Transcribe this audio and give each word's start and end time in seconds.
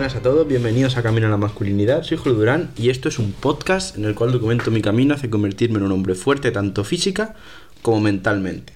buenas 0.00 0.16
a 0.16 0.22
todos, 0.22 0.48
bienvenidos 0.48 0.96
a 0.96 1.02
Camino 1.02 1.26
a 1.26 1.30
la 1.30 1.36
Masculinidad. 1.36 2.04
Soy 2.04 2.16
Julio 2.16 2.38
Durán 2.38 2.70
y 2.74 2.88
esto 2.88 3.10
es 3.10 3.18
un 3.18 3.32
podcast 3.32 3.98
en 3.98 4.06
el 4.06 4.14
cual 4.14 4.32
documento 4.32 4.70
mi 4.70 4.80
camino 4.80 5.14
hacia 5.14 5.28
convertirme 5.28 5.76
en 5.76 5.84
un 5.84 5.92
hombre 5.92 6.14
fuerte 6.14 6.50
tanto 6.50 6.84
física 6.84 7.34
como 7.82 8.00
mentalmente. 8.00 8.72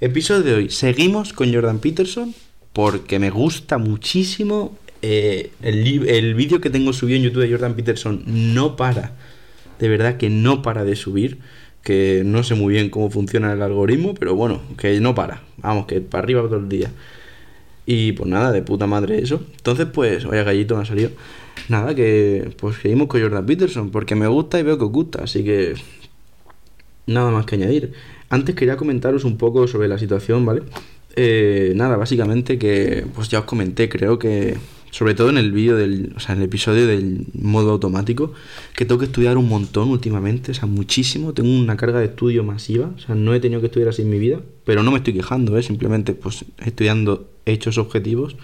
Episodio 0.00 0.42
de 0.42 0.54
hoy, 0.54 0.70
seguimos 0.70 1.32
con 1.32 1.52
Jordan 1.52 1.80
Peterson 1.80 2.36
porque 2.72 3.18
me 3.18 3.30
gusta 3.30 3.78
muchísimo 3.78 4.78
eh, 5.02 5.50
el, 5.60 6.08
el 6.08 6.34
vídeo 6.36 6.60
que 6.60 6.70
tengo 6.70 6.92
subido 6.92 7.16
en 7.16 7.24
YouTube 7.24 7.42
de 7.42 7.50
Jordan 7.50 7.74
Peterson. 7.74 8.22
No 8.28 8.76
para, 8.76 9.14
de 9.80 9.88
verdad 9.88 10.18
que 10.18 10.30
no 10.30 10.62
para 10.62 10.84
de 10.84 10.94
subir 10.94 11.38
que 11.82 12.22
no 12.24 12.44
sé 12.44 12.54
muy 12.54 12.74
bien 12.74 12.90
cómo 12.90 13.10
funciona 13.10 13.52
el 13.52 13.62
algoritmo, 13.62 14.14
pero 14.14 14.36
bueno, 14.36 14.62
que 14.78 15.00
no 15.00 15.16
para. 15.16 15.42
Vamos, 15.56 15.86
que 15.86 16.00
para 16.00 16.22
arriba 16.22 16.42
todo 16.42 16.58
el 16.58 16.68
día. 16.68 16.92
Y 17.92 18.12
pues 18.12 18.30
nada, 18.30 18.52
de 18.52 18.62
puta 18.62 18.86
madre 18.86 19.20
eso. 19.20 19.42
Entonces, 19.56 19.88
pues, 19.92 20.24
vaya 20.24 20.44
gallito 20.44 20.76
me 20.76 20.82
ha 20.82 20.84
salido. 20.84 21.10
Nada, 21.68 21.92
que 21.92 22.54
pues 22.56 22.76
seguimos 22.80 23.08
con 23.08 23.20
Jordan 23.20 23.44
Peterson, 23.44 23.90
porque 23.90 24.14
me 24.14 24.28
gusta 24.28 24.60
y 24.60 24.62
veo 24.62 24.78
que 24.78 24.84
os 24.84 24.92
gusta, 24.92 25.24
así 25.24 25.42
que 25.42 25.74
nada 27.06 27.32
más 27.32 27.46
que 27.46 27.56
añadir. 27.56 27.92
Antes 28.28 28.54
quería 28.54 28.76
comentaros 28.76 29.24
un 29.24 29.36
poco 29.36 29.66
sobre 29.66 29.88
la 29.88 29.98
situación, 29.98 30.46
¿vale? 30.46 30.62
Eh, 31.16 31.72
nada, 31.74 31.96
básicamente 31.96 32.60
que 32.60 33.04
pues 33.12 33.28
ya 33.28 33.40
os 33.40 33.44
comenté, 33.46 33.88
creo 33.88 34.20
que 34.20 34.56
sobre 34.90 35.14
todo 35.14 35.30
en 35.30 35.38
el 35.38 35.52
vídeo 35.52 35.76
del, 35.76 36.12
o 36.16 36.20
sea, 36.20 36.34
en 36.34 36.40
el 36.40 36.46
episodio 36.46 36.86
del 36.86 37.26
modo 37.34 37.70
automático, 37.70 38.32
que 38.74 38.84
tengo 38.84 38.98
que 38.98 39.06
estudiar 39.06 39.36
un 39.36 39.48
montón 39.48 39.90
últimamente, 39.90 40.52
o 40.52 40.54
sea, 40.54 40.66
muchísimo, 40.66 41.32
tengo 41.32 41.50
una 41.50 41.76
carga 41.76 42.00
de 42.00 42.06
estudio 42.06 42.44
masiva, 42.44 42.90
o 42.94 42.98
sea, 42.98 43.14
no 43.14 43.34
he 43.34 43.40
tenido 43.40 43.60
que 43.60 43.66
estudiar 43.66 43.88
así 43.88 44.02
en 44.02 44.10
mi 44.10 44.18
vida, 44.18 44.40
pero 44.64 44.82
no 44.82 44.90
me 44.90 44.98
estoy 44.98 45.14
quejando, 45.14 45.56
¿eh? 45.56 45.62
simplemente 45.62 46.14
pues 46.14 46.44
estudiando 46.58 47.28
hechos 47.46 47.78
objetivos. 47.78 48.36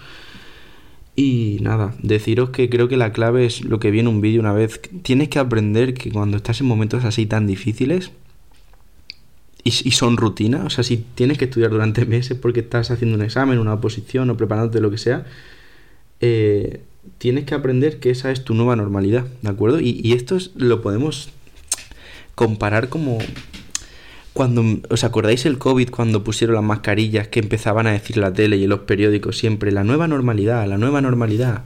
Y 1.19 1.57
nada, 1.61 1.95
deciros 2.03 2.51
que 2.51 2.69
creo 2.69 2.87
que 2.87 2.95
la 2.95 3.11
clave 3.11 3.45
es 3.45 3.65
lo 3.65 3.79
que 3.79 3.89
vi 3.89 4.01
en 4.01 4.07
un 4.07 4.21
vídeo 4.21 4.39
una 4.39 4.53
vez, 4.53 4.79
tienes 5.01 5.29
que 5.29 5.39
aprender 5.39 5.95
que 5.95 6.11
cuando 6.11 6.37
estás 6.37 6.61
en 6.61 6.67
momentos 6.67 7.05
así 7.05 7.25
tan 7.25 7.47
difíciles, 7.47 8.11
y, 9.67 9.91
son 9.91 10.17
rutina. 10.17 10.63
O 10.65 10.69
sea, 10.69 10.83
si 10.83 10.97
tienes 10.97 11.37
que 11.37 11.45
estudiar 11.45 11.71
durante 11.71 12.05
meses 12.17 12.37
porque 12.37 12.61
estás 12.61 12.91
haciendo 12.91 13.15
un 13.15 13.23
examen, 13.23 13.59
una 13.59 13.73
oposición 13.73 14.29
o 14.29 14.37
preparándote 14.37 14.79
lo 14.79 14.91
que 14.91 14.97
sea, 14.97 15.25
eh, 16.21 16.81
tienes 17.17 17.45
que 17.45 17.55
aprender 17.55 17.99
que 17.99 18.09
esa 18.09 18.31
es 18.31 18.43
tu 18.43 18.53
nueva 18.53 18.75
normalidad, 18.75 19.25
¿de 19.41 19.49
acuerdo? 19.49 19.79
Y, 19.79 20.13
esto 20.13 20.37
lo 20.55 20.81
podemos 20.81 21.29
comparar 22.35 22.89
como 22.89 23.17
cuando, 24.33 24.63
¿os 24.89 25.03
acordáis 25.03 25.45
el 25.45 25.57
COVID 25.57 25.89
cuando 25.89 26.23
pusieron 26.23 26.55
las 26.55 26.63
mascarillas 26.63 27.27
que 27.27 27.39
empezaban 27.39 27.87
a 27.87 27.91
decir 27.91 28.17
la 28.17 28.33
tele 28.33 28.57
y 28.57 28.65
en 28.65 28.69
los 28.69 28.81
periódicos 28.81 29.37
siempre, 29.37 29.71
la 29.71 29.83
nueva 29.83 30.07
normalidad, 30.07 30.67
la 30.67 30.77
nueva 30.77 31.01
normalidad, 31.01 31.63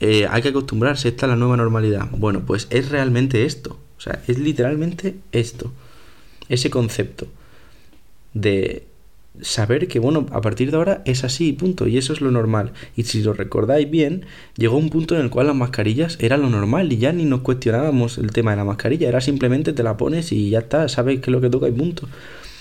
eh, 0.00 0.26
hay 0.28 0.42
que 0.42 0.48
acostumbrarse, 0.48 1.08
esta 1.08 1.26
es 1.26 1.30
la 1.30 1.36
nueva 1.36 1.56
normalidad? 1.56 2.08
Bueno, 2.10 2.42
pues 2.44 2.66
es 2.70 2.90
realmente 2.90 3.44
esto, 3.46 3.78
o 3.96 4.00
sea, 4.00 4.22
es 4.26 4.38
literalmente 4.38 5.14
esto, 5.32 5.72
ese 6.48 6.68
concepto 6.68 7.28
de 8.34 8.86
saber 9.40 9.88
que, 9.88 9.98
bueno, 9.98 10.26
a 10.30 10.40
partir 10.40 10.70
de 10.70 10.76
ahora 10.76 11.02
es 11.06 11.24
así, 11.24 11.52
punto, 11.52 11.86
y 11.86 11.98
eso 11.98 12.12
es 12.12 12.20
lo 12.20 12.30
normal. 12.30 12.72
Y 12.96 13.04
si 13.04 13.22
lo 13.22 13.32
recordáis 13.32 13.90
bien, 13.90 14.26
llegó 14.56 14.76
un 14.76 14.90
punto 14.90 15.14
en 15.14 15.22
el 15.22 15.30
cual 15.30 15.46
las 15.46 15.56
mascarillas 15.56 16.18
eran 16.20 16.42
lo 16.42 16.50
normal 16.50 16.92
y 16.92 16.98
ya 16.98 17.12
ni 17.12 17.24
nos 17.24 17.40
cuestionábamos 17.40 18.18
el 18.18 18.30
tema 18.32 18.50
de 18.50 18.58
la 18.58 18.64
mascarilla, 18.64 19.08
era 19.08 19.20
simplemente 19.20 19.72
te 19.72 19.82
la 19.82 19.96
pones 19.96 20.32
y 20.32 20.50
ya 20.50 20.60
está, 20.60 20.88
sabes 20.88 21.20
que 21.20 21.30
es 21.30 21.32
lo 21.32 21.40
que 21.40 21.50
toca 21.50 21.68
y 21.68 21.72
punto. 21.72 22.08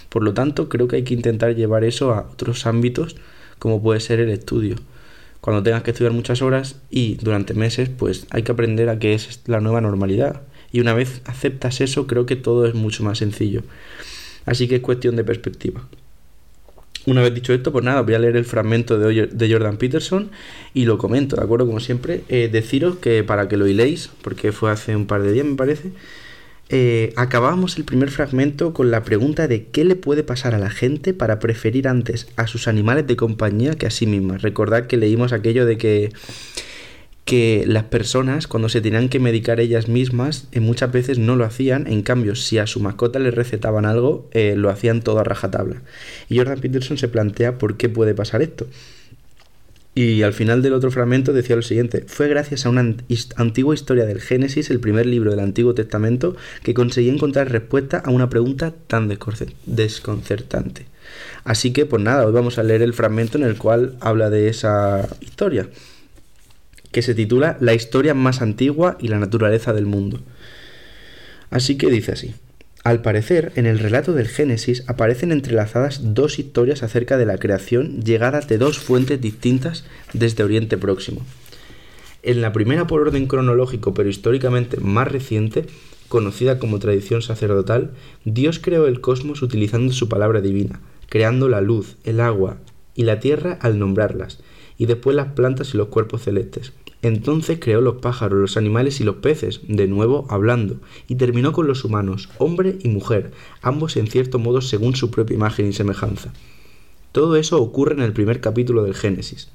Por 0.10 0.24
lo 0.24 0.34
tanto, 0.34 0.70
creo 0.70 0.88
que 0.88 0.98
hay 0.98 1.04
que 1.04 1.14
intentar 1.14 1.56
llevar 1.56 1.84
eso 1.84 2.14
a 2.14 2.28
otros 2.32 2.66
ámbitos, 2.66 3.16
como 3.60 3.82
puede 3.82 4.00
ser 4.00 4.20
el 4.20 4.30
estudio. 4.30 4.76
Cuando 5.40 5.64
tengas 5.64 5.84
que 5.84 5.92
estudiar 5.92 6.14
muchas 6.14 6.42
horas 6.42 6.82
y 6.90 7.16
durante 7.16 7.54
meses, 7.54 7.90
pues 7.90 8.28
hay 8.30 8.44
que 8.44 8.52
aprender 8.52 8.90
a 8.90 9.00
que 9.00 9.14
es 9.14 9.42
la 9.48 9.60
nueva 9.60 9.82
normalidad. 9.82 10.42
Y 10.72 10.80
una 10.80 10.94
vez 10.94 11.22
aceptas 11.26 11.82
eso, 11.82 12.08
creo 12.08 12.26
que 12.26 12.36
todo 12.36 12.66
es 12.66 12.76
mucho 12.76 13.04
más 13.04 13.18
sencillo. 13.18 13.64
Así 14.46 14.68
que 14.68 14.76
es 14.76 14.82
cuestión 14.82 15.16
de 15.16 15.24
perspectiva. 15.24 15.88
Una 17.06 17.22
vez 17.22 17.34
dicho 17.34 17.54
esto, 17.54 17.72
pues 17.72 17.84
nada, 17.84 18.02
voy 18.02 18.14
a 18.14 18.20
leer 18.20 18.36
el 18.36 18.46
fragmento 18.46 19.00
de, 19.00 19.50
Jordan 19.52 19.78
Peterson 19.78 20.30
y 20.74 20.86
lo 20.86 21.00
comento, 21.00 21.36
¿de 21.36 21.44
acuerdo? 21.44 21.66
Como 21.66 21.80
siempre, 21.80 22.24
eh, 22.30 22.48
deciros 22.52 22.98
que 22.98 23.24
para 23.24 23.48
que 23.48 23.58
lo 23.58 23.66
leéis, 23.66 24.10
porque 24.22 24.52
fue 24.52 24.72
hace 24.72 24.96
un 24.96 25.08
par 25.08 25.24
de 25.24 25.32
días, 25.32 25.46
me 25.46 25.56
parece, 25.56 25.92
eh, 26.70 27.12
acabamos 27.18 27.78
el 27.78 27.86
primer 27.86 28.12
fragmento 28.12 28.72
con 28.74 28.92
la 28.92 29.04
pregunta 29.04 29.48
de 29.48 29.66
qué 29.66 29.84
le 29.84 29.96
puede 29.96 30.24
pasar 30.24 30.54
a 30.54 30.60
la 30.60 30.70
gente 30.70 31.14
para 31.14 31.40
preferir 31.40 31.88
antes 31.88 32.28
a 32.38 32.48
sus 32.48 32.68
animales 32.68 33.08
de 33.08 33.16
compañía 33.16 33.76
que 33.76 33.88
a 33.88 33.90
sí 33.90 34.06
mismas. 34.06 34.42
Recordad 34.42 34.86
que 34.86 34.96
leímos 34.96 35.34
aquello 35.34 35.66
de 35.66 35.78
que 35.78 36.12
que 37.26 37.64
las 37.68 37.84
personas 37.84 38.48
cuando 38.48 38.70
se 38.70 38.82
tenían 38.82 39.10
que 39.10 39.20
medicar 39.20 39.60
ellas 39.60 39.88
mismas 39.88 40.48
eh, 40.52 40.60
muchas 40.60 40.92
veces 40.92 41.20
no 41.20 41.36
lo 41.36 41.46
hacían, 41.46 41.88
en 41.88 42.02
cambio 42.02 42.36
si 42.36 42.58
a 42.58 42.68
su 42.68 42.80
mascota 42.80 43.20
le 43.20 43.32
recetaban 43.32 43.86
algo 43.86 44.30
eh, 44.32 44.56
lo 44.58 44.70
hacían 44.70 45.02
todo 45.02 45.20
a 45.20 45.24
rajatabla. 45.24 45.82
Y 46.30 46.38
Jordan 46.38 46.60
Peterson 46.60 46.98
se 46.98 47.08
plantea 47.08 47.58
por 47.58 47.78
qué 47.78 47.90
puede 47.90 48.14
pasar 48.14 48.42
esto. 48.42 48.68
Y 49.94 50.22
al 50.22 50.34
final 50.34 50.62
del 50.62 50.72
otro 50.72 50.90
fragmento 50.90 51.34
decía 51.34 51.58
lo 51.58 51.62
siguiente, 51.62 52.06
fue 52.08 52.30
gracias 52.30 52.66
a 52.66 52.70
una 52.70 52.96
antigua 53.36 53.74
historia 53.74 54.06
del 54.06 54.22
Génesis, 54.22 54.70
el 54.70 54.80
primer 54.80 55.06
libro 55.06 55.32
del 55.32 55.42
Antiguo 55.42 55.74
Testamento, 55.74 56.38
que 56.64 56.74
conseguí 56.74 57.10
encontrar 57.10 57.52
respuesta 57.52 57.98
a 57.98 58.10
una 58.10 58.30
pregunta 58.30 58.74
tan 58.88 59.10
desconcertante. 59.66 60.86
Así 61.44 61.74
que 61.74 61.86
pues 61.86 62.02
nada, 62.02 62.26
hoy 62.26 62.32
vamos 62.32 62.58
a 62.58 62.64
leer 62.64 62.82
el 62.82 62.94
fragmento 62.94 63.38
en 63.38 63.44
el 63.44 63.58
cual 63.58 63.98
habla 64.00 64.30
de 64.30 64.48
esa 64.48 65.10
historia 65.20 65.68
que 66.92 67.02
se 67.02 67.16
titula 67.16 67.58
La 67.60 67.74
historia 67.74 68.14
más 68.14 68.42
antigua 68.42 68.98
y 69.00 69.08
la 69.08 69.20
naturaleza 69.20 69.74
del 69.74 69.86
mundo. 69.86 70.20
Así 71.50 71.78
que 71.78 71.90
dice 71.90 72.14
así. 72.14 72.34
Al 72.84 73.04
parecer, 73.04 73.52
en 73.56 73.68
el 73.68 73.78
relato 73.78 74.14
del 74.14 74.28
Génesis 74.28 74.84
aparecen 74.88 75.32
entrelazadas 75.32 76.16
dos 76.16 76.40
historias 76.40 76.82
acerca 76.82 77.18
de 77.18 77.28
la 77.28 77.38
creación 77.38 78.02
llegadas 78.02 78.48
de 78.48 78.58
dos 78.58 78.80
fuentes 78.80 79.22
distintas 79.22 79.86
desde 80.14 80.44
Oriente 80.44 80.78
Próximo. 80.78 81.22
En 82.24 82.42
la 82.42 82.54
primera 82.54 82.88
por 82.88 83.02
orden 83.02 83.28
cronológico, 83.28 83.94
pero 83.94 84.10
históricamente 84.10 84.78
más 84.80 85.08
reciente, 85.08 85.66
conocida 86.08 86.58
como 86.58 86.80
tradición 86.80 87.22
sacerdotal, 87.22 87.92
Dios 88.26 88.60
creó 88.60 88.88
el 88.88 89.00
cosmos 89.00 89.44
utilizando 89.44 89.94
su 89.94 90.10
palabra 90.10 90.42
divina, 90.42 90.82
creando 91.08 91.50
la 91.50 91.62
luz, 91.62 91.98
el 92.04 92.20
agua 92.20 92.58
y 92.96 93.04
la 93.04 93.20
tierra 93.20 93.58
al 93.62 93.78
nombrarlas, 93.78 94.40
y 94.82 94.88
después 94.88 95.16
las 95.16 95.34
plantas 95.34 95.76
y 95.76 95.78
los 95.78 95.90
cuerpos 95.90 96.24
celestes. 96.24 96.74
Entonces 97.04 97.60
creó 97.62 97.82
los 97.82 97.98
pájaros, 97.98 98.40
los 98.40 98.58
animales 98.58 99.00
y 99.00 99.04
los 99.04 99.18
peces, 99.18 99.62
de 99.68 99.88
nuevo 99.88 100.26
hablando, 100.28 100.78
y 101.08 101.18
terminó 101.18 101.52
con 101.52 101.68
los 101.68 101.86
humanos, 101.86 102.30
hombre 102.40 102.80
y 102.82 102.88
mujer, 102.88 103.30
ambos 103.62 103.96
en 103.96 104.08
cierto 104.08 104.40
modo 104.40 104.60
según 104.60 104.96
su 104.96 105.12
propia 105.12 105.36
imagen 105.36 105.68
y 105.68 105.74
semejanza. 105.74 106.34
Todo 107.12 107.36
eso 107.36 107.62
ocurre 107.62 107.94
en 107.94 108.02
el 108.02 108.12
primer 108.12 108.42
capítulo 108.42 108.82
del 108.82 108.96
Génesis. 108.96 109.50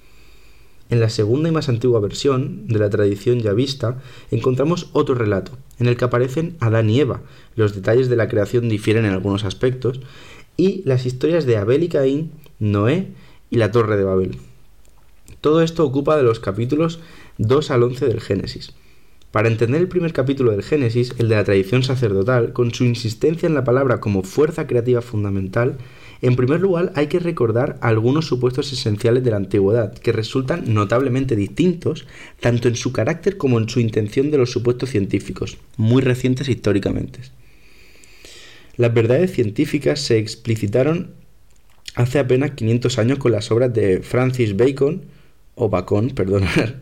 En 0.91 1.01
la 1.01 1.11
segunda 1.11 1.49
y 1.49 1.53
más 1.53 1.69
antigua 1.69 1.99
versión 1.99 2.69
de 2.69 2.79
la 2.79 2.89
tradición 2.89 3.41
ya 3.41 3.53
vista, 3.53 4.01
encontramos 4.31 4.91
otro 4.93 5.17
relato, 5.17 5.59
en 5.81 5.89
el 5.89 5.97
que 5.97 6.05
aparecen 6.05 6.57
Adán 6.61 6.89
y 6.89 7.01
Eva. 7.01 7.23
Los 7.57 7.75
detalles 7.75 8.09
de 8.09 8.15
la 8.15 8.29
creación 8.29 8.69
difieren 8.69 9.05
en 9.05 9.11
algunos 9.11 9.45
aspectos, 9.45 10.01
y 10.57 10.83
las 10.85 11.05
historias 11.05 11.47
de 11.47 11.57
Abel 11.57 11.83
y 11.83 11.89
Caín, 11.89 12.31
Noé 12.61 13.09
y 13.51 13.57
la 13.57 13.73
Torre 13.73 13.97
de 13.97 14.05
Babel. 14.05 14.39
Todo 15.47 15.63
esto 15.63 15.85
ocupa 15.85 16.17
de 16.17 16.25
los 16.25 16.41
capítulos 16.41 16.99
2 17.39 17.71
al 17.71 17.85
11 17.85 18.07
del 18.07 18.21
Génesis. 18.21 18.73
Para 19.31 19.47
entender 19.47 19.81
el 19.81 19.87
primer 19.87 20.13
capítulo 20.13 20.51
del 20.51 20.65
Génesis, 20.65 21.15
el 21.19 21.29
de 21.29 21.37
la 21.37 21.45
tradición 21.45 21.85
sacerdotal, 21.85 22.53
con 22.53 22.75
su 22.75 22.85
insistencia 22.85 23.47
en 23.47 23.55
la 23.55 23.63
palabra 23.63 24.01
como 24.01 24.25
fuerza 24.25 24.67
creativa 24.67 25.03
fundamental, 25.03 25.79
en 26.21 26.35
primer 26.35 26.59
lugar 26.59 26.91
hay 26.97 27.07
que 27.07 27.21
recordar 27.21 27.79
algunos 27.81 28.27
supuestos 28.27 28.73
esenciales 28.73 29.23
de 29.23 29.31
la 29.31 29.37
antigüedad, 29.37 29.97
que 29.97 30.11
resultan 30.11 30.75
notablemente 30.75 31.37
distintos 31.37 32.09
tanto 32.41 32.67
en 32.67 32.75
su 32.75 32.93
carácter 32.93 33.37
como 33.37 33.61
en 33.61 33.69
su 33.69 33.79
intención 33.79 34.33
de 34.33 34.39
los 34.39 34.51
supuestos 34.51 34.91
científicos, 34.91 35.59
muy 35.77 36.03
recientes 36.03 36.49
históricamente. 36.49 37.21
Las 38.77 38.93
verdades 38.93 39.31
científicas 39.31 40.01
se 40.01 40.19
explicitaron 40.19 41.13
hace 41.95 42.19
apenas 42.19 42.51
500 42.51 42.99
años 42.99 43.19
con 43.21 43.31
las 43.31 43.53
obras 43.53 43.73
de 43.73 44.01
Francis 44.03 44.57
Bacon, 44.57 45.15
o 45.57 45.69
Bacon, 45.69 46.11
perdonar, 46.15 46.81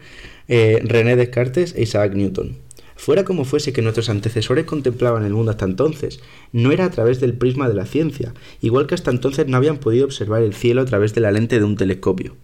eh, 0.49 0.81
René 0.85 1.17
Descartes 1.17 1.75
e 1.75 1.83
Isaac 1.85 2.13
Newton. 2.15 2.59
Fuera 2.97 3.25
como 3.25 3.45
fuese 3.45 3.73
que 3.73 3.83
nuestros 3.83 4.09
antecesores 4.09 4.67
contemplaban 4.67 5.25
el 5.25 5.33
mundo 5.33 5.51
hasta 5.51 5.65
entonces, 5.65 6.21
no 6.53 6.71
era 6.71 6.85
a 6.85 6.91
través 6.91 7.21
del 7.21 7.35
prisma 7.35 7.69
de 7.69 7.75
la 7.75 7.87
ciencia, 7.87 8.35
igual 8.61 8.87
que 8.87 8.95
hasta 8.95 9.11
entonces 9.11 9.49
no 9.49 9.57
habían 9.57 9.79
podido 9.79 10.05
observar 10.05 10.43
el 10.43 10.55
cielo 10.55 10.83
a 10.83 10.85
través 10.85 11.15
de 11.15 11.21
la 11.21 11.33
lente 11.33 11.59
de 11.59 11.65
un 11.65 11.77
telescopio. 11.77 12.37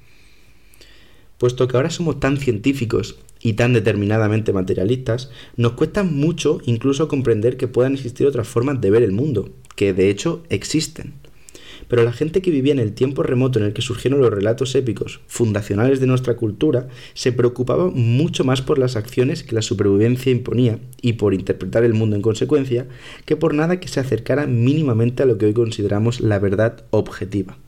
Puesto 1.38 1.68
que 1.68 1.76
ahora 1.76 1.90
somos 1.90 2.20
tan 2.20 2.36
científicos 2.36 3.18
y 3.40 3.54
tan 3.54 3.72
determinadamente 3.72 4.52
materialistas, 4.52 5.30
nos 5.56 5.72
cuesta 5.72 6.02
mucho 6.02 6.60
incluso 6.64 7.08
comprender 7.08 7.56
que 7.56 7.68
puedan 7.68 7.94
existir 7.94 8.26
otras 8.26 8.46
formas 8.46 8.80
de 8.80 8.90
ver 8.90 9.02
el 9.02 9.12
mundo, 9.12 9.50
que 9.76 9.94
de 9.94 10.10
hecho 10.10 10.42
existen. 10.50 11.14
Pero 11.90 12.04
la 12.04 12.12
gente 12.12 12.40
que 12.40 12.52
vivía 12.52 12.72
en 12.72 12.78
el 12.78 12.92
tiempo 12.92 13.24
remoto 13.24 13.58
en 13.58 13.64
el 13.64 13.72
que 13.72 13.82
surgieron 13.82 14.20
los 14.20 14.32
relatos 14.32 14.76
épicos, 14.76 15.20
fundacionales 15.26 15.98
de 15.98 16.06
nuestra 16.06 16.36
cultura, 16.36 16.86
se 17.14 17.32
preocupaba 17.32 17.90
mucho 17.90 18.44
más 18.44 18.62
por 18.62 18.78
las 18.78 18.94
acciones 18.94 19.42
que 19.42 19.56
la 19.56 19.60
supervivencia 19.60 20.30
imponía 20.30 20.78
y 21.02 21.14
por 21.14 21.34
interpretar 21.34 21.82
el 21.82 21.92
mundo 21.92 22.14
en 22.14 22.22
consecuencia, 22.22 22.86
que 23.24 23.34
por 23.34 23.54
nada 23.54 23.80
que 23.80 23.88
se 23.88 23.98
acercara 23.98 24.46
mínimamente 24.46 25.24
a 25.24 25.26
lo 25.26 25.36
que 25.36 25.46
hoy 25.46 25.52
consideramos 25.52 26.20
la 26.20 26.38
verdad 26.38 26.84
objetiva. 26.90 27.58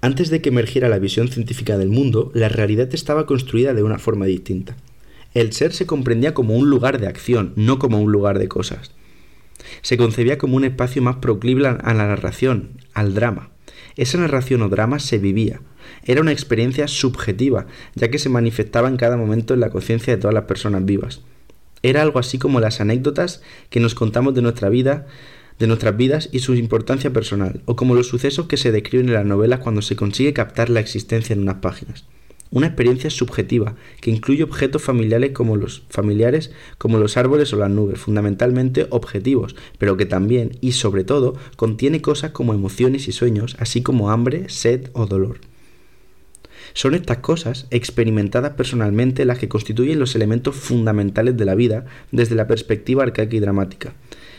Antes 0.00 0.28
de 0.28 0.42
que 0.42 0.48
emergiera 0.48 0.88
la 0.88 0.98
visión 0.98 1.28
científica 1.28 1.78
del 1.78 1.90
mundo, 1.90 2.32
la 2.34 2.48
realidad 2.48 2.92
estaba 2.92 3.24
construida 3.24 3.72
de 3.72 3.84
una 3.84 4.00
forma 4.00 4.26
distinta. 4.26 4.76
El 5.32 5.52
ser 5.52 5.72
se 5.72 5.86
comprendía 5.86 6.34
como 6.34 6.56
un 6.56 6.68
lugar 6.68 7.00
de 7.00 7.06
acción, 7.06 7.52
no 7.54 7.78
como 7.78 8.00
un 8.00 8.10
lugar 8.10 8.40
de 8.40 8.48
cosas. 8.48 8.90
Se 9.82 9.96
concebía 9.96 10.38
como 10.38 10.56
un 10.56 10.64
espacio 10.64 11.02
más 11.02 11.16
proclive 11.16 11.66
a 11.66 11.94
la 11.94 12.06
narración, 12.06 12.80
al 12.94 13.14
drama. 13.14 13.50
Esa 13.96 14.18
narración 14.18 14.62
o 14.62 14.68
drama 14.68 14.98
se 14.98 15.18
vivía. 15.18 15.60
Era 16.04 16.20
una 16.20 16.32
experiencia 16.32 16.88
subjetiva, 16.88 17.66
ya 17.94 18.10
que 18.10 18.18
se 18.18 18.28
manifestaba 18.28 18.88
en 18.88 18.96
cada 18.96 19.16
momento 19.16 19.54
en 19.54 19.60
la 19.60 19.70
conciencia 19.70 20.14
de 20.14 20.20
todas 20.20 20.34
las 20.34 20.44
personas 20.44 20.84
vivas. 20.84 21.22
Era 21.82 22.02
algo 22.02 22.18
así 22.18 22.38
como 22.38 22.60
las 22.60 22.80
anécdotas 22.80 23.42
que 23.70 23.80
nos 23.80 23.94
contamos 23.94 24.34
de 24.34 24.42
nuestra 24.42 24.68
vida, 24.68 25.06
de 25.58 25.66
nuestras 25.66 25.96
vidas 25.96 26.28
y 26.32 26.40
su 26.40 26.54
importancia 26.54 27.12
personal, 27.12 27.62
o 27.64 27.76
como 27.76 27.94
los 27.94 28.08
sucesos 28.08 28.46
que 28.46 28.56
se 28.56 28.72
describen 28.72 29.08
en 29.08 29.14
las 29.14 29.24
novelas 29.24 29.60
cuando 29.60 29.82
se 29.82 29.96
consigue 29.96 30.32
captar 30.32 30.68
la 30.68 30.80
existencia 30.80 31.32
en 31.32 31.40
unas 31.40 31.56
páginas. 31.56 32.04
Una 32.50 32.68
experiencia 32.68 33.10
subjetiva 33.10 33.74
que 34.00 34.10
incluye 34.10 34.44
objetos 34.44 34.82
familiares 34.82 35.32
como 35.32 35.56
los 35.56 35.82
familiares 35.90 36.52
como 36.78 36.98
los 36.98 37.16
árboles 37.16 37.52
o 37.52 37.56
las 37.56 37.70
nubes, 37.70 37.98
fundamentalmente 37.98 38.86
objetivos, 38.90 39.56
pero 39.78 39.96
que 39.96 40.06
también 40.06 40.58
y 40.60 40.72
sobre 40.72 41.04
todo 41.04 41.34
contiene 41.56 42.00
cosas 42.00 42.30
como 42.30 42.54
emociones 42.54 43.08
y 43.08 43.12
sueños, 43.12 43.56
así 43.58 43.82
como 43.82 44.10
hambre, 44.10 44.48
sed 44.48 44.90
o 44.92 45.06
dolor. 45.06 45.40
Son 46.72 46.94
estas 46.94 47.18
cosas, 47.18 47.66
experimentadas 47.70 48.52
personalmente, 48.52 49.24
las 49.24 49.38
que 49.38 49.48
constituyen 49.48 49.98
los 49.98 50.14
elementos 50.14 50.56
fundamentales 50.56 51.36
de 51.36 51.44
la 51.44 51.54
vida 51.54 51.86
desde 52.12 52.34
la 52.34 52.46
perspectiva 52.46 53.02
arcaica 53.02 53.34
y 53.34 53.40
dramática. 53.40 53.94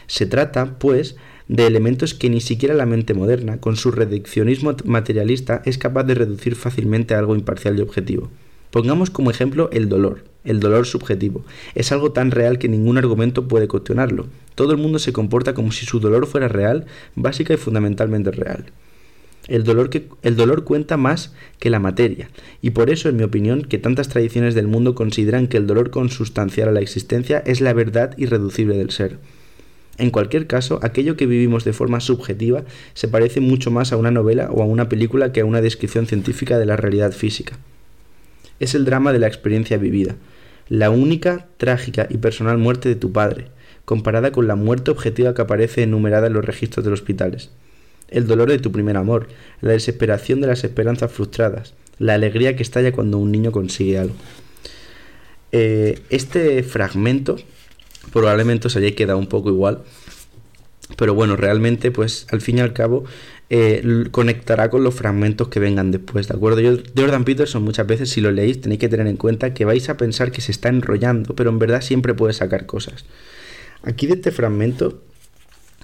Se 0.05 0.25
trata, 0.25 0.77
pues, 0.77 1.15
de 1.47 1.65
elementos 1.65 2.13
que 2.13 2.29
ni 2.29 2.41
siquiera 2.41 2.75
la 2.75 2.85
mente 2.85 3.13
moderna, 3.13 3.59
con 3.59 3.75
su 3.75 3.91
reduccionismo 3.91 4.75
materialista, 4.85 5.61
es 5.65 5.77
capaz 5.77 6.03
de 6.03 6.15
reducir 6.15 6.55
fácilmente 6.55 7.15
a 7.15 7.19
algo 7.19 7.35
imparcial 7.35 7.77
y 7.77 7.81
objetivo. 7.81 8.29
Pongamos 8.71 9.09
como 9.09 9.31
ejemplo 9.31 9.69
el 9.71 9.87
dolor, 9.87 10.25
el 10.43 10.59
dolor 10.59 10.85
subjetivo. 10.85 11.45
Es 11.73 11.91
algo 11.91 12.11
tan 12.11 12.31
real 12.31 12.59
que 12.59 12.67
ningún 12.67 12.97
argumento 12.97 13.47
puede 13.47 13.67
cuestionarlo. 13.67 14.27
Todo 14.55 14.71
el 14.71 14.77
mundo 14.77 14.99
se 14.99 15.13
comporta 15.13 15.53
como 15.53 15.71
si 15.71 15.85
su 15.85 15.99
dolor 15.99 16.27
fuera 16.27 16.47
real, 16.47 16.85
básica 17.15 17.53
y 17.53 17.57
fundamentalmente 17.57 18.31
real. 18.31 18.65
El 19.47 19.63
dolor, 19.63 19.89
el 20.23 20.35
dolor 20.35 20.65
cuenta 20.65 20.97
más 20.97 21.33
que 21.59 21.69
la 21.69 21.79
materia, 21.79 22.29
y 22.61 22.71
por 22.71 22.89
eso, 22.89 23.07
en 23.07 23.15
mi 23.15 23.23
opinión, 23.23 23.61
que 23.61 23.77
tantas 23.77 24.09
tradiciones 24.09 24.55
del 24.55 24.67
mundo 24.67 24.93
consideran 24.93 25.47
que 25.47 25.55
el 25.55 25.67
dolor 25.67 25.89
consustancial 25.89 26.67
a 26.67 26.73
la 26.73 26.81
existencia 26.81 27.39
es 27.45 27.61
la 27.61 27.71
verdad 27.71 28.17
irreducible 28.17 28.77
del 28.77 28.91
ser. 28.91 29.19
En 29.97 30.11
cualquier 30.11 30.45
caso, 30.45 30.79
aquello 30.83 31.17
que 31.17 31.25
vivimos 31.25 31.63
de 31.63 31.73
forma 31.73 31.99
subjetiva 31.99 32.63
se 32.93 33.07
parece 33.07 33.39
mucho 33.39 33.71
más 33.71 33.91
a 33.91 33.97
una 33.97 34.11
novela 34.11 34.49
o 34.51 34.61
a 34.61 34.65
una 34.65 34.89
película 34.89 35.31
que 35.31 35.41
a 35.41 35.45
una 35.45 35.61
descripción 35.61 36.05
científica 36.05 36.59
de 36.59 36.67
la 36.67 36.77
realidad 36.77 37.11
física. 37.13 37.57
Es 38.59 38.75
el 38.75 38.85
drama 38.85 39.11
de 39.11 39.19
la 39.19 39.27
experiencia 39.27 39.77
vivida, 39.77 40.15
la 40.69 40.89
única, 40.89 41.47
trágica 41.57 42.07
y 42.09 42.17
personal 42.17 42.57
muerte 42.57 42.89
de 42.89 42.95
tu 42.95 43.11
padre, 43.11 43.47
comparada 43.85 44.31
con 44.31 44.47
la 44.47 44.55
muerte 44.55 44.91
objetiva 44.91 45.33
que 45.33 45.41
aparece 45.41 45.83
enumerada 45.83 46.27
en 46.27 46.33
los 46.33 46.45
registros 46.45 46.83
de 46.83 46.91
los 46.91 46.99
hospitales. 46.99 47.49
El 48.09 48.27
dolor 48.27 48.49
de 48.49 48.59
tu 48.59 48.71
primer 48.71 48.97
amor, 48.97 49.27
la 49.61 49.71
desesperación 49.71 50.41
de 50.41 50.47
las 50.47 50.63
esperanzas 50.63 51.11
frustradas, 51.11 51.73
la 51.97 52.13
alegría 52.13 52.55
que 52.55 52.63
estalla 52.63 52.91
cuando 52.91 53.17
un 53.17 53.31
niño 53.31 53.51
consigue 53.51 53.97
algo. 53.97 54.15
Eh, 55.51 56.01
este 56.09 56.61
fragmento 56.63 57.37
probablemente 58.11 58.67
os 58.67 58.75
haya 58.75 58.93
quedado 58.95 59.19
un 59.19 59.27
poco 59.27 59.49
igual. 59.49 59.83
Pero 60.95 61.13
bueno, 61.13 61.35
realmente, 61.35 61.91
pues 61.91 62.27
al 62.31 62.41
fin 62.41 62.57
y 62.59 62.61
al 62.61 62.73
cabo, 62.73 63.03
eh, 63.49 64.05
conectará 64.11 64.69
con 64.69 64.83
los 64.83 64.95
fragmentos 64.95 65.47
que 65.49 65.59
vengan 65.59 65.91
después, 65.91 66.27
¿de 66.27 66.35
acuerdo? 66.35 66.59
Yo, 66.61 66.77
Jordan 66.97 67.23
Peterson 67.23 67.63
muchas 67.63 67.87
veces, 67.87 68.09
si 68.09 68.21
lo 68.21 68.31
leéis, 68.31 68.61
tenéis 68.61 68.79
que 68.79 68.89
tener 68.89 69.07
en 69.07 69.17
cuenta 69.17 69.53
que 69.53 69.65
vais 69.65 69.89
a 69.89 69.97
pensar 69.97 70.31
que 70.31 70.41
se 70.41 70.51
está 70.51 70.69
enrollando, 70.69 71.35
pero 71.35 71.49
en 71.49 71.59
verdad 71.59 71.81
siempre 71.81 72.13
puede 72.13 72.33
sacar 72.33 72.65
cosas. 72.65 73.05
Aquí 73.83 74.07
de 74.07 74.13
este 74.13 74.31
fragmento, 74.31 75.01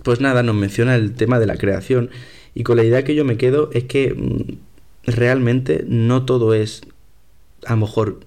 pues 0.03 0.19
nada, 0.19 0.43
nos 0.43 0.55
menciona 0.55 0.95
el 0.95 1.13
tema 1.13 1.39
de 1.39 1.45
la 1.45 1.57
creación, 1.57 2.09
y 2.55 2.63
con 2.63 2.77
la 2.77 2.83
idea 2.83 3.03
que 3.03 3.15
yo 3.15 3.25
me 3.25 3.37
quedo 3.37 3.69
es 3.73 3.85
que 3.85 4.13
mm, 4.13 5.11
realmente 5.11 5.85
no 5.87 6.25
todo 6.25 6.53
es, 6.53 6.81
a 7.65 7.71
lo 7.71 7.77
mejor, 7.77 8.19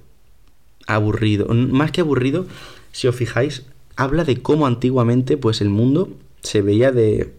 aburrido. 0.86 1.46
Más 1.48 1.90
que 1.90 2.00
aburrido, 2.00 2.46
si 2.92 3.06
os 3.06 3.16
fijáis, 3.16 3.64
habla 3.96 4.24
de 4.24 4.42
cómo 4.42 4.66
antiguamente 4.66 5.36
pues 5.36 5.60
el 5.60 5.70
mundo 5.70 6.10
se 6.42 6.62
veía 6.62 6.92
de, 6.92 7.34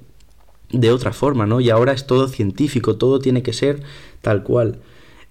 de 0.71 0.91
otra 0.91 1.13
forma, 1.13 1.45
¿no? 1.45 1.61
Y 1.61 1.69
ahora 1.69 1.93
es 1.93 2.07
todo 2.07 2.27
científico, 2.27 2.97
todo 2.97 3.19
tiene 3.19 3.43
que 3.43 3.53
ser 3.53 3.81
tal 4.21 4.43
cual. 4.43 4.79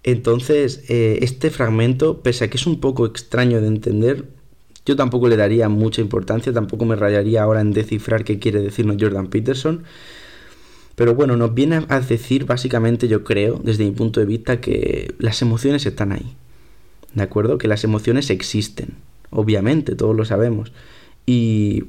Entonces, 0.02 0.84
eh, 0.88 1.18
este 1.22 1.50
fragmento, 1.50 2.22
pese 2.22 2.44
a 2.44 2.48
que 2.48 2.56
es 2.56 2.66
un 2.66 2.80
poco 2.80 3.06
extraño 3.06 3.60
de 3.60 3.66
entender, 3.66 4.24
yo 4.86 4.94
tampoco 4.94 5.28
le 5.28 5.36
daría 5.36 5.68
mucha 5.68 6.00
importancia, 6.00 6.52
tampoco 6.52 6.84
me 6.84 6.94
rayaría 6.94 7.42
ahora 7.42 7.60
en 7.60 7.72
descifrar 7.72 8.24
qué 8.24 8.38
quiere 8.38 8.60
decirnos 8.60 8.96
Jordan 9.00 9.26
Peterson. 9.26 9.82
Pero 10.94 11.14
bueno, 11.14 11.36
nos 11.36 11.52
viene 11.54 11.84
a 11.88 12.00
decir 12.00 12.46
básicamente, 12.46 13.08
yo 13.08 13.24
creo, 13.24 13.60
desde 13.62 13.84
mi 13.84 13.90
punto 13.90 14.20
de 14.20 14.26
vista, 14.26 14.60
que 14.60 15.12
las 15.18 15.42
emociones 15.42 15.84
están 15.84 16.12
ahí. 16.12 16.36
¿De 17.12 17.22
acuerdo? 17.22 17.58
Que 17.58 17.66
las 17.66 17.82
emociones 17.82 18.30
existen. 18.30 18.94
Obviamente, 19.30 19.96
todos 19.96 20.14
lo 20.14 20.24
sabemos. 20.24 20.72
Y 21.26 21.84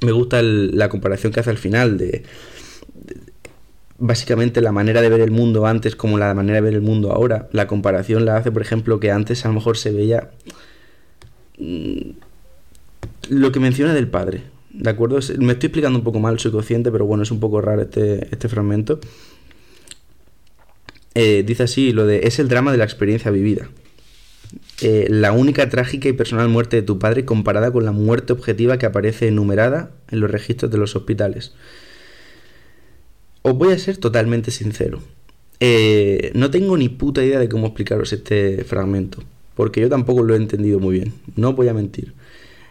me 0.00 0.12
gusta 0.12 0.40
la 0.42 0.88
comparación 0.88 1.32
que 1.32 1.40
hace 1.40 1.50
al 1.50 1.58
final 1.58 1.98
de, 1.98 2.22
básicamente 4.00 4.62
la 4.62 4.72
manera 4.72 5.02
de 5.02 5.10
ver 5.10 5.20
el 5.20 5.30
mundo 5.30 5.66
antes 5.66 5.94
como 5.94 6.18
la 6.18 6.32
manera 6.34 6.56
de 6.56 6.62
ver 6.62 6.74
el 6.74 6.80
mundo 6.80 7.12
ahora. 7.12 7.48
La 7.52 7.66
comparación 7.66 8.24
la 8.24 8.36
hace, 8.36 8.50
por 8.50 8.62
ejemplo, 8.62 8.98
que 8.98 9.10
antes 9.10 9.44
a 9.44 9.48
lo 9.48 9.54
mejor 9.54 9.76
se 9.76 9.92
veía 9.92 10.30
mm, 11.58 12.10
lo 13.28 13.52
que 13.52 13.60
menciona 13.60 13.94
del 13.94 14.08
padre. 14.08 14.42
¿De 14.70 14.88
acuerdo? 14.88 15.18
Me 15.38 15.52
estoy 15.52 15.66
explicando 15.66 15.98
un 15.98 16.04
poco 16.04 16.18
mal, 16.18 16.38
soy 16.38 16.50
consciente, 16.50 16.90
pero 16.90 17.04
bueno, 17.04 17.22
es 17.22 17.30
un 17.30 17.40
poco 17.40 17.60
raro 17.60 17.82
este, 17.82 18.26
este 18.30 18.48
fragmento. 18.48 19.00
Eh, 21.14 21.42
dice 21.46 21.64
así, 21.64 21.92
lo 21.92 22.06
de 22.06 22.20
es 22.26 22.38
el 22.38 22.48
drama 22.48 22.72
de 22.72 22.78
la 22.78 22.84
experiencia 22.84 23.30
vivida. 23.30 23.68
Eh, 24.82 25.06
la 25.10 25.32
única 25.32 25.68
trágica 25.68 26.08
y 26.08 26.12
personal 26.12 26.48
muerte 26.48 26.76
de 26.76 26.82
tu 26.82 26.98
padre 26.98 27.24
comparada 27.24 27.70
con 27.70 27.84
la 27.84 27.92
muerte 27.92 28.32
objetiva 28.32 28.78
que 28.78 28.86
aparece 28.86 29.28
enumerada 29.28 29.90
en 30.10 30.20
los 30.20 30.30
registros 30.30 30.70
de 30.70 30.78
los 30.78 30.96
hospitales. 30.96 31.52
Os 33.42 33.54
voy 33.54 33.72
a 33.72 33.78
ser 33.78 33.96
totalmente 33.98 34.50
sincero. 34.50 35.00
Eh, 35.60 36.32
no 36.34 36.50
tengo 36.50 36.76
ni 36.76 36.88
puta 36.88 37.22
idea 37.22 37.38
de 37.38 37.48
cómo 37.48 37.66
explicaros 37.66 38.12
este 38.12 38.64
fragmento, 38.64 39.22
porque 39.54 39.80
yo 39.82 39.88
tampoco 39.90 40.22
lo 40.22 40.34
he 40.34 40.38
entendido 40.38 40.78
muy 40.78 40.96
bien, 40.96 41.12
no 41.36 41.52
voy 41.52 41.68
a 41.68 41.74
mentir. 41.74 42.14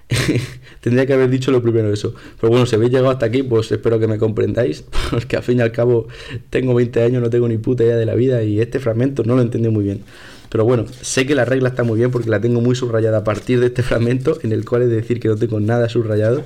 Tendría 0.82 1.06
que 1.06 1.14
haber 1.14 1.30
dicho 1.30 1.52
lo 1.52 1.62
primero 1.62 1.94
eso. 1.94 2.16
Pero 2.40 2.50
bueno, 2.50 2.66
si 2.66 2.76
habéis 2.76 2.92
llegado 2.92 3.12
hasta 3.12 3.28
aquí, 3.28 3.44
pues 3.44 3.72
espero 3.72 4.00
que 4.00 4.08
me 4.08 4.18
comprendáis, 4.18 4.84
porque 5.12 5.38
al 5.38 5.44
fin 5.44 5.60
y 5.60 5.62
al 5.62 5.72
cabo 5.72 6.08
tengo 6.50 6.74
20 6.74 7.04
años, 7.04 7.22
no 7.22 7.30
tengo 7.30 7.48
ni 7.48 7.58
puta 7.58 7.84
idea 7.84 7.96
de 7.96 8.06
la 8.06 8.16
vida 8.16 8.44
y 8.44 8.60
este 8.60 8.80
fragmento 8.80 9.24
no 9.24 9.36
lo 9.36 9.42
entendí 9.44 9.70
muy 9.70 9.84
bien. 9.84 10.02
Pero 10.50 10.66
bueno, 10.66 10.86
sé 11.02 11.26
que 11.26 11.36
la 11.36 11.46
regla 11.46 11.70
está 11.70 11.84
muy 11.84 12.00
bien 12.00 12.12
porque 12.12 12.30
la 12.30 12.42
tengo 12.42 12.60
muy 12.62 12.76
subrayada 12.76 13.20
a 13.20 13.24
partir 13.24 13.60
de 13.60 13.68
este 13.68 13.84
fragmento 13.84 14.40
en 14.44 14.52
el 14.52 14.66
cual 14.66 14.84
es 14.84 14.90
decir 14.90 15.20
que 15.20 15.28
no 15.28 15.36
tengo 15.36 15.60
nada 15.60 15.90
subrayado. 15.90 16.44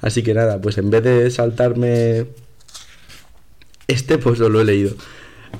Así 0.00 0.22
que 0.22 0.34
nada, 0.34 0.60
pues 0.60 0.78
en 0.78 0.90
vez 0.90 1.02
de 1.02 1.30
saltarme 1.30 2.26
este, 3.88 4.18
pues 4.18 4.38
lo 4.38 4.60
he 4.60 4.64
leído. 4.64 4.92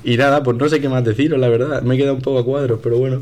Y 0.03 0.17
nada, 0.17 0.43
pues 0.43 0.57
no 0.57 0.67
sé 0.69 0.81
qué 0.81 0.89
más 0.89 1.03
deciros, 1.03 1.39
la 1.39 1.49
verdad. 1.49 1.81
Me 1.81 1.95
he 1.95 1.97
quedado 1.97 2.15
un 2.15 2.21
poco 2.21 2.39
a 2.39 2.45
cuadros, 2.45 2.79
pero 2.83 2.97
bueno. 2.97 3.21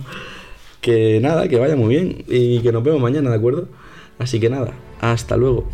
Que 0.82 1.20
nada, 1.20 1.48
que 1.48 1.58
vaya 1.58 1.76
muy 1.76 1.96
bien 1.96 2.24
y 2.28 2.60
que 2.60 2.72
nos 2.72 2.84
vemos 2.84 3.02
mañana, 3.02 3.32
¿de 3.32 3.36
acuerdo? 3.38 3.68
Así 4.20 4.40
que 4.40 4.50
nada, 4.50 4.74
hasta 5.02 5.36
luego. 5.36 5.68